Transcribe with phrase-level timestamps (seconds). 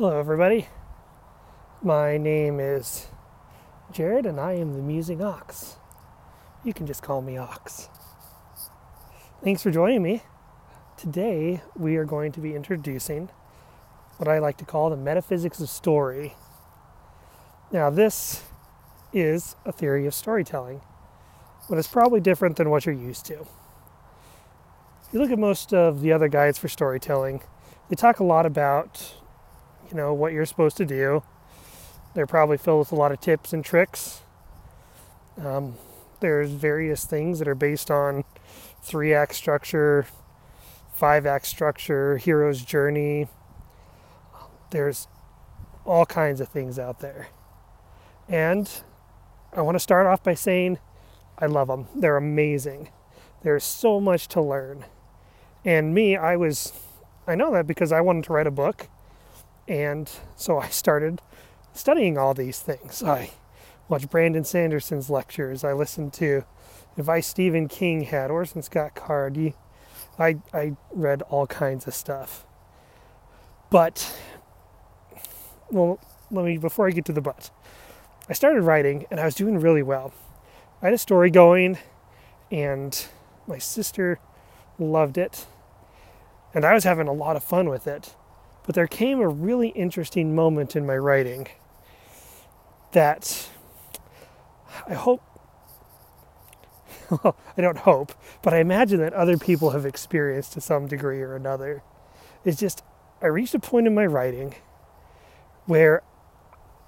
[0.00, 0.68] Hello, everybody.
[1.82, 3.08] My name is
[3.90, 5.74] Jared, and I am the Musing Ox.
[6.62, 7.88] You can just call me Ox.
[9.42, 10.22] Thanks for joining me.
[10.96, 13.28] Today, we are going to be introducing
[14.18, 16.36] what I like to call the metaphysics of story.
[17.72, 18.44] Now, this
[19.12, 20.80] is a theory of storytelling,
[21.68, 23.40] but it's probably different than what you're used to.
[25.02, 27.42] If you look at most of the other guides for storytelling,
[27.88, 29.14] they talk a lot about
[29.88, 31.22] you know what you're supposed to do.
[32.14, 34.22] They're probably filled with a lot of tips and tricks.
[35.42, 35.76] Um,
[36.20, 38.24] there's various things that are based on
[38.82, 40.06] three act structure,
[40.94, 43.28] five act structure, hero's journey.
[44.70, 45.06] There's
[45.84, 47.28] all kinds of things out there.
[48.28, 48.70] And
[49.52, 50.78] I want to start off by saying
[51.38, 51.86] I love them.
[51.94, 52.90] They're amazing.
[53.42, 54.84] There's so much to learn.
[55.64, 56.72] And me, I was,
[57.26, 58.88] I know that because I wanted to write a book
[59.68, 61.20] and so I started
[61.74, 63.02] studying all these things.
[63.02, 63.30] I
[63.88, 65.62] watched Brandon Sanderson's lectures.
[65.62, 66.44] I listened to
[66.96, 69.52] advice Stephen King had, Orson Scott Card.
[70.18, 72.44] I, I read all kinds of stuff.
[73.70, 74.18] But,
[75.70, 77.50] well, let me, before I get to the but,
[78.28, 80.12] I started writing and I was doing really well.
[80.82, 81.78] I had a story going
[82.50, 83.06] and
[83.46, 84.18] my sister
[84.78, 85.46] loved it.
[86.54, 88.14] And I was having a lot of fun with it.
[88.68, 91.48] But there came a really interesting moment in my writing
[92.92, 93.48] that
[94.86, 95.22] I hope,
[97.08, 101.22] well, I don't hope, but I imagine that other people have experienced to some degree
[101.22, 101.82] or another.
[102.44, 102.84] It's just,
[103.22, 104.54] I reached a point in my writing
[105.64, 106.02] where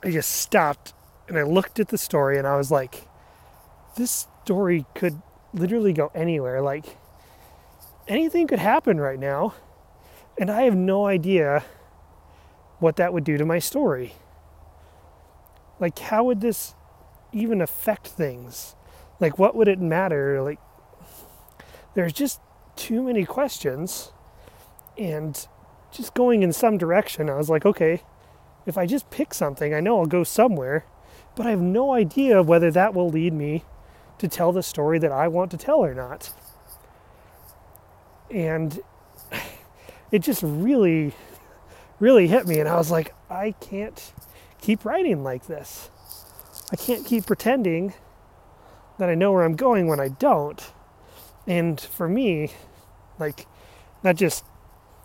[0.05, 0.93] I just stopped
[1.29, 3.09] and I looked at the story and I was like,
[3.97, 5.23] this story could
[5.55, 6.61] literally go anywhere.
[6.61, 6.99] Like,
[8.07, 9.55] anything could happen right now
[10.39, 11.65] and I have no idea
[12.79, 14.15] what that would do to my story.
[15.79, 16.75] Like, how would this
[17.33, 18.75] even affect things?
[19.19, 20.43] Like, what would it matter?
[20.43, 20.59] Like,
[21.95, 22.41] there's just
[22.77, 24.13] too many questions.
[24.99, 25.47] And
[25.93, 28.03] just going in some direction, I was like, okay,
[28.67, 30.85] if I just pick something, I know I'll go somewhere,
[31.35, 33.65] but I have no idea whether that will lead me
[34.19, 36.33] to tell the story that I want to tell or not.
[38.31, 38.81] And
[40.11, 41.13] it just really,
[41.99, 42.59] really hit me.
[42.61, 44.13] And I was like, I can't
[44.61, 45.91] keep writing like this.
[46.73, 47.95] I can't keep pretending
[48.99, 50.73] that I know where I'm going when I don't.
[51.47, 52.53] And for me,
[53.19, 53.47] like,
[54.03, 54.45] that just,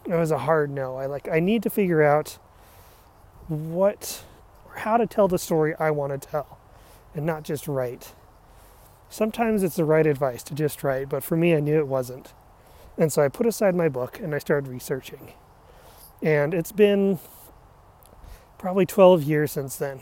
[0.06, 0.98] it was a hard no.
[0.98, 2.38] I like, I need to figure out
[3.48, 4.24] what,
[4.66, 6.60] or how to tell the story I want to tell
[7.14, 8.14] and not just write.
[9.10, 12.34] Sometimes it's the right advice to just write, but for me, I knew it wasn't.
[12.98, 15.34] And so I put aside my book and I started researching.
[16.22, 17.20] And it's been
[18.58, 20.02] probably 12 years since then.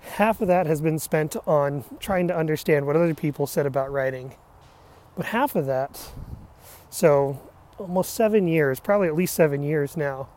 [0.00, 3.92] Half of that has been spent on trying to understand what other people said about
[3.92, 4.34] writing.
[5.16, 6.10] But half of that,
[6.90, 7.40] so
[7.78, 10.28] almost seven years, probably at least seven years now,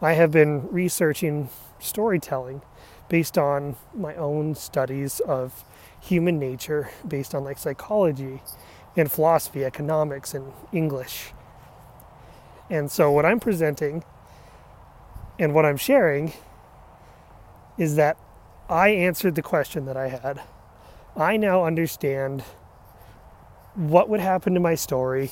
[0.00, 2.62] I have been researching storytelling
[3.08, 5.64] based on my own studies of
[6.00, 8.42] human nature, based on like psychology
[8.96, 11.32] in philosophy, economics, and English.
[12.68, 14.02] And so, what I'm presenting
[15.38, 16.32] and what I'm sharing
[17.78, 18.16] is that
[18.68, 20.40] I answered the question that I had.
[21.16, 22.42] I now understand
[23.74, 25.30] what would happen to my story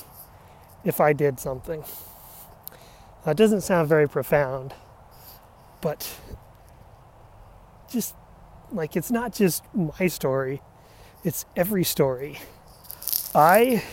[0.83, 1.83] if I did something.
[3.25, 4.73] That doesn't sound very profound,
[5.81, 6.07] but
[7.89, 8.15] just
[8.71, 10.61] like it's not just my story,
[11.23, 12.37] it's every story.
[13.35, 13.83] I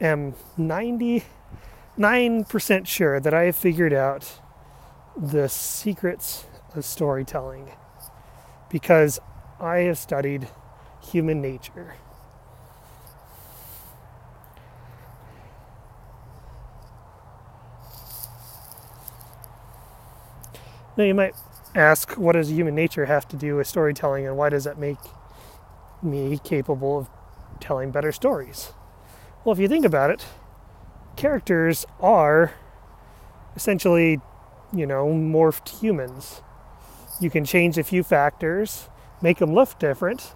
[0.00, 1.24] am 99%
[2.86, 4.38] sure that I have figured out
[5.16, 6.46] the secrets
[6.76, 7.72] of storytelling
[8.70, 9.18] because
[9.58, 10.48] I have studied
[11.02, 11.96] human nature.
[20.96, 21.34] Now, you might
[21.74, 24.98] ask, what does human nature have to do with storytelling, and why does that make
[26.00, 27.08] me capable of
[27.62, 28.72] telling better stories.
[29.44, 30.26] Well, if you think about it,
[31.16, 32.52] characters are
[33.56, 34.20] essentially,
[34.72, 36.42] you know, morphed humans.
[37.20, 38.88] You can change a few factors,
[39.20, 40.34] make them look different,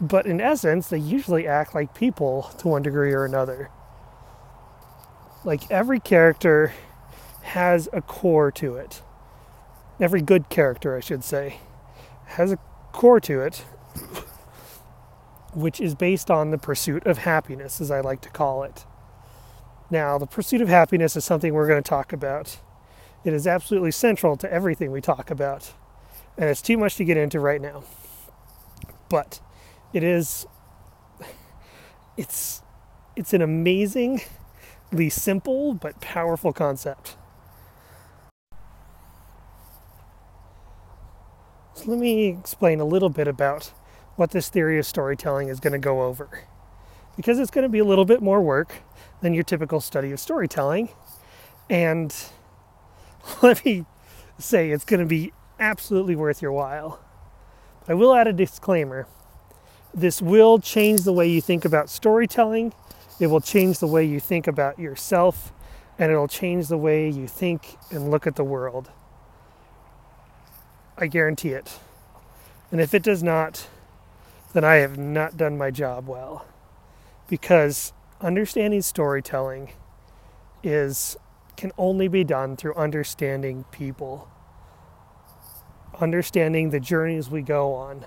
[0.00, 3.70] but in essence, they usually act like people to one degree or another.
[5.44, 6.72] Like every character
[7.42, 9.02] has a core to it.
[10.00, 11.58] Every good character, I should say,
[12.26, 12.58] has a
[12.92, 13.64] core to it
[15.54, 18.84] which is based on the pursuit of happiness, as I like to call it.
[19.90, 22.58] Now, the pursuit of happiness is something we're going to talk about
[23.24, 25.72] It is absolutely central to everything we talk about.
[26.38, 27.84] And it's too much to get into right now.
[29.08, 29.40] But
[29.92, 30.46] it is
[32.16, 32.62] it's
[33.16, 34.24] it's an amazingly
[35.10, 37.16] simple but powerful concept.
[41.74, 43.72] So let me explain a little bit about
[44.16, 46.44] what this theory of storytelling is going to go over.
[47.16, 48.76] Because it's going to be a little bit more work
[49.20, 50.90] than your typical study of storytelling.
[51.68, 52.14] And
[53.42, 53.86] let me
[54.38, 57.00] say it's going to be absolutely worth your while.
[57.88, 59.06] I will add a disclaimer.
[59.94, 62.72] This will change the way you think about storytelling.
[63.20, 65.52] It will change the way you think about yourself,
[65.98, 68.90] and it'll change the way you think and look at the world.
[70.96, 71.78] I guarantee it.
[72.70, 73.66] And if it does not,
[74.52, 76.46] then I have not done my job well.
[77.28, 79.72] Because understanding storytelling
[80.62, 81.16] is
[81.56, 84.28] can only be done through understanding people.
[86.00, 88.06] Understanding the journeys we go on,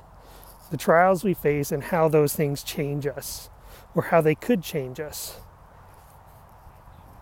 [0.72, 3.50] the trials we face and how those things change us
[3.94, 5.40] or how they could change us.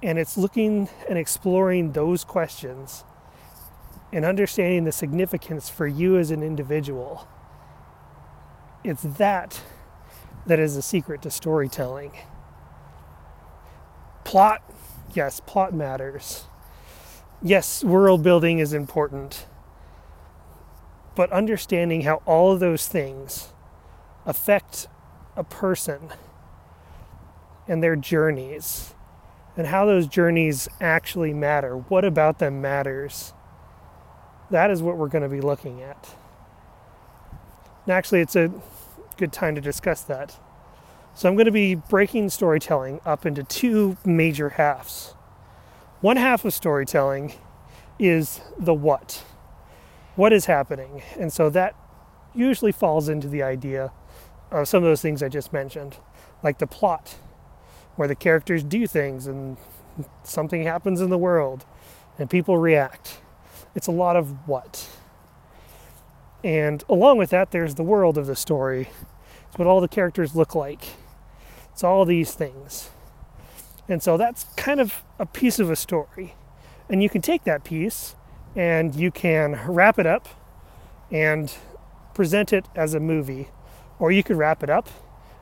[0.01, 3.03] And it's looking and exploring those questions
[4.11, 7.27] and understanding the significance for you as an individual.
[8.83, 9.61] It's that
[10.45, 12.11] that is the secret to storytelling.
[14.25, 14.61] Plot,
[15.13, 16.45] yes, plot matters.
[17.41, 19.45] Yes, world building is important.
[21.15, 23.53] But understanding how all of those things
[24.25, 24.87] affect
[25.35, 26.09] a person
[27.67, 28.95] and their journeys
[29.55, 33.33] and how those journeys actually matter, what about them matters,
[34.49, 36.15] that is what we're going to be looking at.
[37.85, 38.51] And actually, it's a
[39.17, 40.37] good time to discuss that.
[41.15, 45.13] So, I'm going to be breaking storytelling up into two major halves.
[46.01, 47.33] One half of storytelling
[47.97, 49.23] is the what.
[50.15, 51.01] What is happening?
[51.17, 51.75] And so that
[52.35, 53.91] usually falls into the idea
[54.51, 55.97] of some of those things I just mentioned,
[56.43, 57.15] like the plot,
[57.95, 59.57] where the characters do things and
[60.23, 61.65] something happens in the world
[62.19, 63.19] and people react.
[63.75, 64.87] It's a lot of what.
[66.43, 68.89] And along with that, there's the world of the story.
[69.47, 70.83] It's what all the characters look like.
[71.71, 72.89] It's all these things.
[73.87, 76.35] And so that's kind of a piece of a story.
[76.89, 78.15] And you can take that piece
[78.55, 80.27] and you can wrap it up
[81.11, 81.53] and
[82.13, 83.49] present it as a movie.
[83.99, 84.89] Or you could wrap it up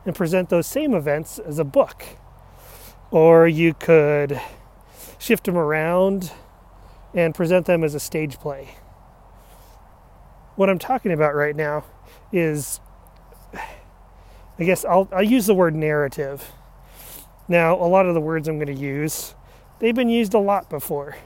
[0.06, 2.03] and present those same events as a book.
[3.09, 4.39] Or you could
[5.19, 6.31] shift them around
[7.13, 8.75] and present them as a stage play.
[10.56, 11.86] What I'm talking about right now
[12.31, 12.80] is,
[13.53, 16.51] I guess I'll, I'll use the word narrative.
[17.48, 19.36] Now, a lot of the words I'm going to use,
[19.80, 21.18] they've been used a lot before.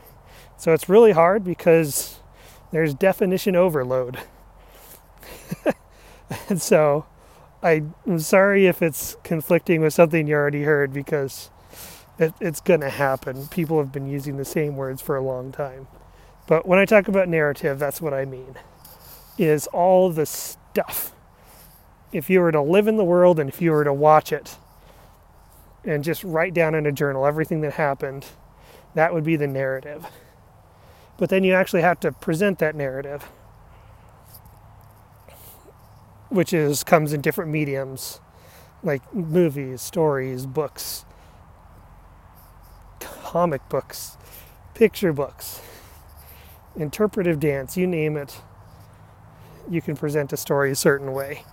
[0.57, 2.19] So it's really hard because
[2.71, 4.19] there's definition overload.
[6.49, 7.05] and so
[7.61, 11.49] I'm sorry if it's conflicting with something you already heard because
[12.19, 13.47] it, it's going to happen.
[13.47, 15.87] People have been using the same words for a long time.
[16.47, 18.55] But when I talk about narrative, that's what I mean.
[19.37, 21.13] Is all the stuff.
[22.11, 24.57] If you were to live in the world and if you were to watch it
[25.83, 28.25] and just write down in a journal everything that happened,
[28.93, 30.05] that would be the narrative.
[31.17, 33.23] But then you actually have to present that narrative,
[36.29, 38.21] which is comes in different mediums
[38.83, 41.05] like movies, stories, books,
[42.99, 44.15] comic books,
[44.75, 45.61] picture books,
[46.75, 48.41] interpretive dance, you name it,
[49.69, 51.43] you can present a story a certain way.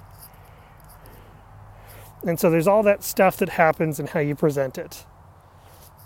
[2.25, 5.05] And so there's all that stuff that happens and how you present it.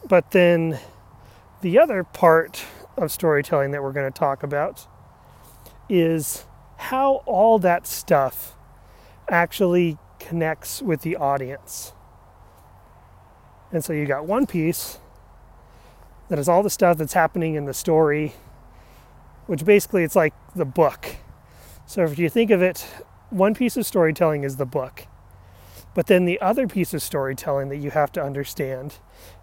[0.09, 0.79] But then
[1.61, 2.65] the other part
[2.97, 4.87] of storytelling that we're going to talk about
[5.89, 6.47] is
[6.77, 8.55] how all that stuff
[9.29, 11.93] actually connects with the audience.
[13.73, 14.99] And so you got one piece
[16.29, 18.35] that is all the stuff that's happening in the story,
[19.47, 21.17] which basically it's like the book.
[21.87, 22.87] So if you think of it,
[23.31, 25.07] one piece of storytelling is the book.
[25.95, 28.99] But then the other piece of storytelling that you have to understand,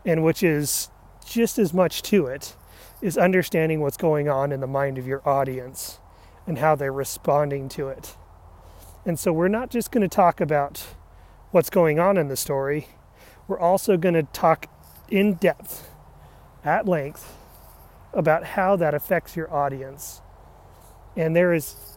[0.06, 0.90] and which is
[1.26, 2.56] just as much to it,
[3.02, 6.00] is understanding what's going on in the mind of your audience
[6.46, 8.16] and how they're responding to it.
[9.06, 10.86] And so we're not just going to talk about
[11.52, 12.88] what's going on in the story,
[13.48, 14.68] we're also going to talk
[15.10, 15.90] in depth
[16.64, 17.38] at length
[18.14, 20.22] about how that affects your audience.
[21.16, 21.93] And there is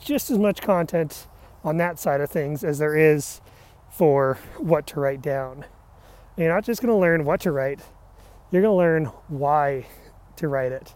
[0.00, 1.26] just as much content
[1.64, 3.40] on that side of things as there is
[3.90, 5.64] for what to write down.
[6.36, 7.80] You're not just going to learn what to write,
[8.50, 9.86] you're going to learn why
[10.36, 10.94] to write it.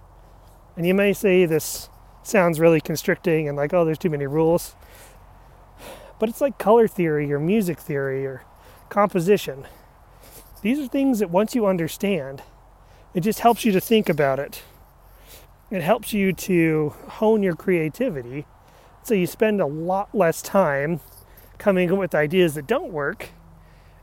[0.77, 1.89] And you may say this
[2.23, 4.75] sounds really constricting and like, oh, there's too many rules.
[6.19, 8.45] But it's like color theory or music theory or
[8.91, 9.67] composition.
[10.63, 12.43] These are things that once you understand,
[13.15, 14.63] it just helps you to think about it.
[15.71, 18.45] It helps you to hone your creativity
[19.03, 21.01] so you spend a lot less time
[21.59, 23.29] coming up with ideas that don't work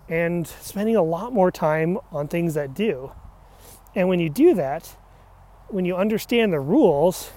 [0.10, 3.12] and spending a lot more time on things that do.
[3.96, 4.96] And when you do that,
[5.70, 7.32] when you understand the rules,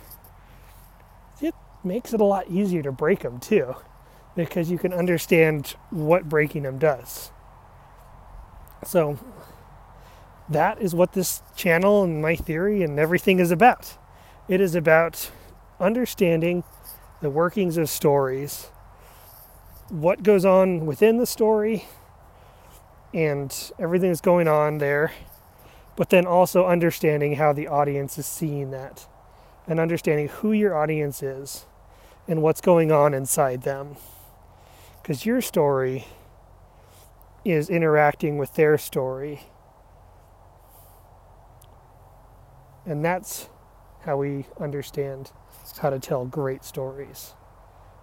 [1.40, 3.74] it makes it a lot easier to break them too,
[4.36, 7.32] because you can understand what breaking them does.
[8.84, 9.18] So,
[10.48, 13.96] that is what this channel and my theory and everything is about.
[14.48, 15.30] It is about
[15.78, 16.64] understanding
[17.20, 18.68] the workings of stories,
[19.88, 21.84] what goes on within the story,
[23.12, 25.12] and everything that's going on there,
[25.96, 29.06] but then also understanding how the audience is seeing that
[29.66, 31.66] and understanding who your audience is
[32.26, 33.96] and what's going on inside them.
[35.02, 36.06] Because your story
[37.44, 39.42] is interacting with their story.
[42.86, 43.48] And that's
[44.04, 45.33] how we understand
[45.80, 47.35] how to tell great stories.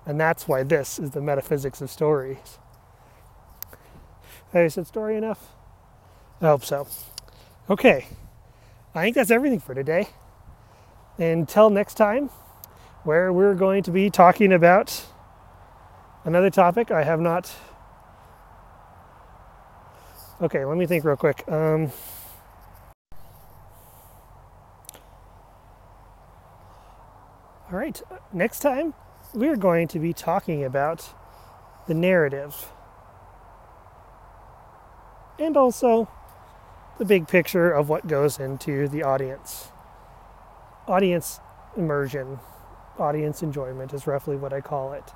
[0.05, 2.59] And that's why this is the metaphysics of stories.
[4.53, 5.49] Have I said story enough?
[6.41, 6.87] I hope so.
[7.69, 8.07] Okay,
[8.95, 10.07] I think that's everything for today.
[11.17, 12.29] Until next time,
[13.03, 15.05] where we're going to be talking about
[16.23, 17.53] another topic I have not.
[20.41, 21.43] Okay, let me think real quick.
[21.47, 21.91] Um,
[27.87, 28.01] right,
[28.33, 28.93] next time
[29.33, 31.13] we're going to be talking about
[31.87, 32.69] the narrative
[35.39, 36.09] and also
[36.97, 39.67] the big picture of what goes into the audience.
[40.87, 41.39] Audience
[41.77, 42.39] immersion,
[42.97, 45.11] audience enjoyment is roughly what I call it.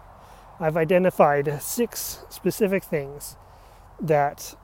[0.60, 3.36] I've identified six specific things
[4.00, 4.56] that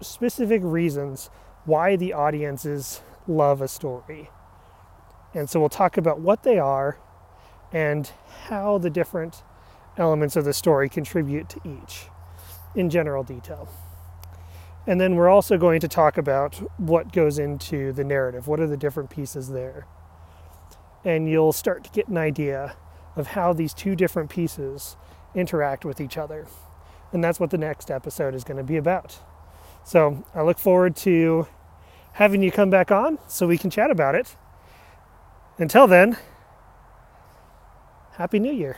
[0.00, 1.30] specific reasons
[1.66, 4.30] why the audiences love a story.
[5.34, 6.96] And so we'll talk about what they are
[7.72, 8.10] and
[8.44, 9.42] how the different
[9.96, 12.06] elements of the story contribute to each
[12.74, 13.68] in general detail.
[14.86, 18.46] And then we're also going to talk about what goes into the narrative.
[18.46, 19.86] What are the different pieces there?
[21.04, 22.76] And you'll start to get an idea
[23.16, 24.96] of how these two different pieces
[25.34, 26.46] interact with each other.
[27.12, 29.18] And that's what the next episode is going to be about.
[29.84, 31.46] So I look forward to
[32.14, 34.36] having you come back on so we can chat about it.
[35.56, 36.16] Until then,
[38.16, 38.76] Happy New Year.